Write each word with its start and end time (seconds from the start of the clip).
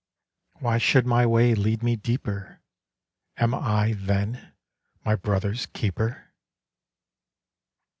'_Why 0.59 0.81
should 0.81 1.05
my 1.05 1.27
way 1.27 1.53
lead 1.53 1.83
me 1.83 1.95
deeper? 1.95 2.59
Am 3.37 3.53
I, 3.53 3.93
then, 3.93 4.51
my 5.05 5.13
Brother's 5.15 5.67
keeper? 5.67 6.33